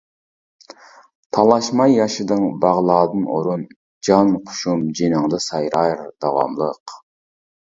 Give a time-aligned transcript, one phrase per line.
[1.37, 3.67] تالاشماي ياشىدىڭ باغلاردىن ئورۇن،
[4.09, 6.97] جان قۇشۇم جېنىڭدا سايرار داۋاملىق.